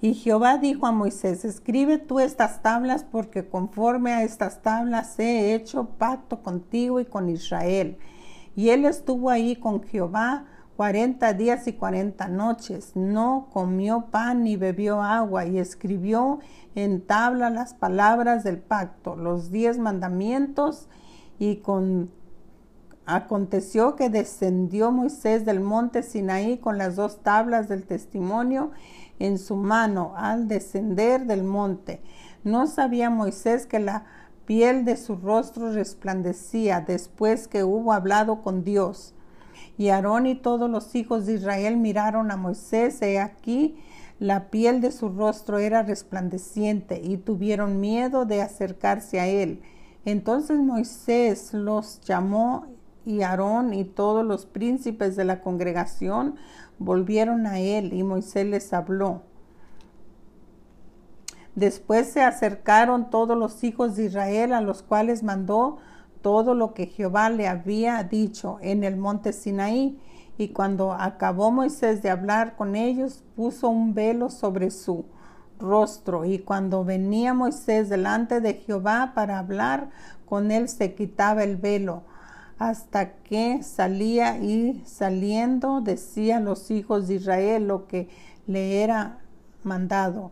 Y 0.02 0.16
Jehová 0.16 0.58
dijo 0.58 0.88
a 0.88 0.92
Moisés, 0.92 1.46
escribe 1.46 2.00
tú 2.00 2.20
estas 2.20 2.62
tablas 2.62 3.04
porque 3.04 3.48
conforme 3.48 4.12
a 4.12 4.24
estas 4.24 4.62
tablas 4.62 5.18
he 5.20 5.54
hecho 5.54 5.86
pacto 5.98 6.42
contigo 6.42 7.00
y 7.00 7.06
con 7.06 7.30
Israel. 7.30 7.98
Y 8.56 8.70
él 8.70 8.86
estuvo 8.86 9.30
ahí 9.30 9.56
con 9.56 9.84
Jehová 9.84 10.46
cuarenta 10.82 11.34
días 11.34 11.68
y 11.68 11.74
cuarenta 11.74 12.28
noches. 12.28 12.96
No 12.96 13.50
comió 13.54 14.08
pan 14.10 14.46
ni 14.46 14.56
bebió 14.56 15.04
agua 15.04 15.46
y 15.46 15.60
escribió 15.60 16.40
en 16.74 17.06
tabla 17.06 17.52
las 17.52 17.76
palabras 17.76 18.44
del 18.44 18.58
pacto, 18.58 19.16
los 19.16 19.52
diez 19.52 19.78
mandamientos 19.78 20.88
y 21.38 21.58
con 21.58 22.10
Aconteció 23.06 23.96
que 23.96 24.10
descendió 24.10 24.92
Moisés 24.92 25.46
del 25.46 25.60
monte 25.60 26.02
Sinaí 26.02 26.58
con 26.58 26.80
las 26.80 26.96
dos 26.96 27.22
tablas 27.22 27.70
del 27.70 27.86
testimonio 27.86 28.72
en 29.20 29.38
su 29.38 29.58
mano 29.58 30.14
al 30.18 30.48
descender 30.48 31.28
del 31.28 31.44
monte. 31.44 32.02
No 32.44 32.66
sabía 32.66 33.12
Moisés 33.12 33.68
que 33.68 33.80
la 33.80 34.06
piel 34.48 34.84
de 34.84 34.98
su 34.98 35.16
rostro 35.16 35.74
resplandecía 35.74 36.82
después 36.82 37.48
que 37.48 37.64
hubo 37.64 37.94
hablado 37.94 38.42
con 38.42 38.64
Dios. 38.64 39.14
Y 39.78 39.90
Aarón 39.90 40.26
y 40.26 40.36
todos 40.36 40.70
los 40.70 40.96
hijos 40.96 41.26
de 41.26 41.34
Israel 41.34 41.78
miraron 41.78 42.32
a 42.32 42.38
Moisés, 42.38 43.02
y 43.02 43.18
aquí 43.18 43.80
la 44.20 44.50
piel 44.50 44.82
de 44.82 44.92
su 44.92 45.10
rostro 45.10 45.58
era 45.58 45.84
resplandeciente, 45.84 47.02
y 47.04 47.18
tuvieron 47.18 47.80
miedo 47.80 48.26
de 48.26 48.42
acercarse 48.42 49.20
a 49.20 49.28
él. 49.28 49.62
Entonces 50.06 50.60
Moisés 50.60 51.54
los 51.54 52.02
llamó 52.02 52.66
y 53.06 53.22
Aarón 53.22 53.74
y 53.74 53.84
todos 53.84 54.26
los 54.26 54.46
príncipes 54.46 55.16
de 55.16 55.26
la 55.26 55.42
congregación 55.42 56.36
volvieron 56.80 57.48
a 57.48 57.60
él 57.60 57.94
y 57.94 58.04
Moisés 58.04 58.46
les 58.46 58.74
habló. 58.74 59.24
Después 61.56 62.08
se 62.08 62.22
acercaron 62.22 63.10
todos 63.10 63.38
los 63.38 63.64
hijos 63.64 63.96
de 63.96 64.06
Israel 64.06 64.54
a 64.54 64.62
los 64.62 64.82
cuales 64.82 65.22
mandó 65.22 65.80
todo 66.22 66.54
lo 66.56 66.74
que 66.74 66.88
Jehová 66.88 67.30
le 67.30 67.48
había 67.48 68.04
dicho 68.04 68.58
en 68.62 68.84
el 68.84 68.98
monte 68.98 69.34
Sinaí. 69.34 70.00
Y 70.38 70.50
cuando 70.50 70.94
acabó 70.94 71.52
Moisés 71.52 72.02
de 72.02 72.10
hablar 72.10 72.56
con 72.56 72.76
ellos, 72.76 73.24
puso 73.36 73.70
un 73.70 73.94
velo 73.94 74.30
sobre 74.30 74.72
su 74.72 75.06
rostro. 75.60 76.26
Y 76.26 76.40
cuando 76.40 76.84
venía 76.84 77.34
Moisés 77.34 77.90
delante 77.90 78.42
de 78.42 78.56
Jehová 78.56 79.12
para 79.14 79.40
hablar 79.40 79.90
con 80.26 80.52
él, 80.52 80.70
se 80.70 80.94
quitaba 80.94 81.44
el 81.44 81.58
velo 81.58 82.04
hasta 82.62 83.14
que 83.24 83.64
salía 83.64 84.38
y 84.38 84.84
saliendo 84.86 85.82
decía 85.82 86.38
a 86.38 86.42
los 86.42 86.70
hijos 86.70 87.08
de 87.08 87.16
Israel 87.16 87.68
lo 87.68 87.88
que 87.88 88.08
le 88.46 88.84
era 88.84 89.18
mandado. 89.64 90.32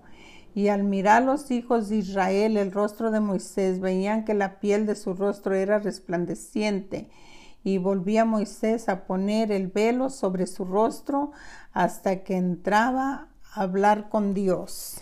Y 0.59 0.67
al 0.67 0.83
mirar 0.83 1.23
los 1.23 1.51
hijos 1.51 1.87
de 1.87 1.95
Israel 1.95 2.57
el 2.57 2.73
rostro 2.73 3.11
de 3.11 3.21
Moisés, 3.21 3.79
veían 3.79 4.25
que 4.25 4.33
la 4.33 4.59
piel 4.59 4.85
de 4.85 4.95
su 4.95 5.13
rostro 5.13 5.55
era 5.55 5.79
resplandeciente. 5.79 7.09
Y 7.63 7.77
volvía 7.77 8.25
Moisés 8.25 8.89
a 8.89 9.05
poner 9.05 9.53
el 9.53 9.67
velo 9.67 10.09
sobre 10.09 10.47
su 10.47 10.65
rostro 10.65 11.31
hasta 11.71 12.25
que 12.25 12.35
entraba 12.35 13.29
a 13.53 13.61
hablar 13.61 14.09
con 14.09 14.33
Dios. 14.33 14.99